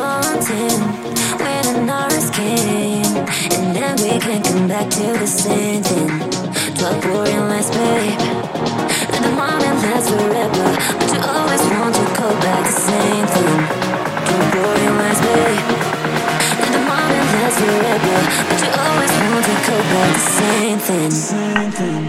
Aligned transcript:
wanting 0.00 0.80
within 1.44 1.90
our 1.90 2.10
skin, 2.28 3.04
and 3.54 3.66
then 3.76 3.94
we 4.04 4.12
can't 4.24 4.44
come 4.44 4.66
back 4.66 4.88
to 4.88 5.06
the 5.22 5.26
same 5.26 5.82
thing. 5.82 6.08
Drop 6.78 6.96
boring 7.02 7.44
lights, 7.50 7.70
babe. 7.76 8.20
And 9.14 9.22
the 9.26 9.32
moment 9.40 9.76
lasts 9.84 10.08
forever, 10.10 10.68
but 10.98 11.08
you 11.12 11.20
always 11.34 11.62
want 11.74 11.94
to 12.00 12.04
go 12.20 12.28
back 12.44 12.62
the 12.70 12.76
same 12.88 13.26
thing. 13.34 13.58
Drop 14.26 14.44
boring 14.54 14.94
lights, 15.00 15.20
babe. 15.26 15.64
And 16.64 16.72
the 16.76 16.82
moment 16.90 17.26
lasts 17.34 17.58
forever, 17.60 18.16
but 18.48 18.58
you 18.64 18.70
always 18.84 19.12
want 19.24 19.44
to 19.50 19.56
go 19.68 19.76
back 19.92 20.10
the 20.18 20.24
same 20.40 20.78
thing. 20.88 21.10
Same 21.10 21.70
thing. 21.78 21.99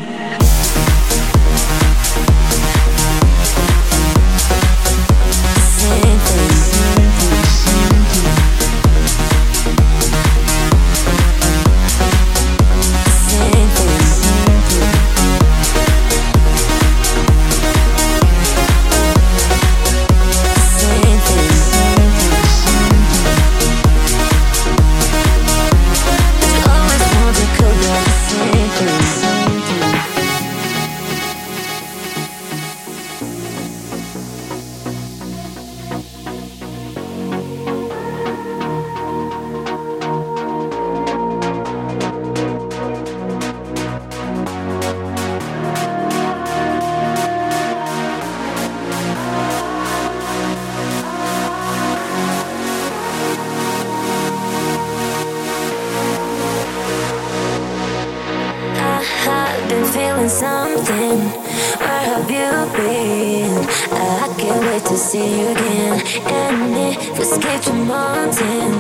doing 60.21 60.29
something. 60.29 61.19
Where 61.79 62.05
have 62.11 62.29
you 62.29 62.51
been? 62.77 63.65
I 63.91 64.33
can't 64.37 64.65
wait 64.65 64.83
to 64.85 64.97
see 64.97 65.41
you 65.41 65.47
again. 65.49 66.01
And 66.25 66.95
if 66.95 67.19
escape 67.19 67.61
from 67.61 67.87
mountain, 67.87 68.71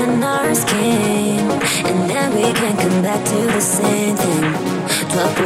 the 0.00 0.16
nurse 0.16 0.64
came 0.64 1.50
and 1.88 2.10
then 2.10 2.34
we 2.34 2.52
can 2.52 2.76
come 2.76 3.02
back 3.02 3.24
to 3.24 3.36
the 3.36 3.60
same 3.60 4.16
thing. 4.16 4.52
Drop 5.10 5.38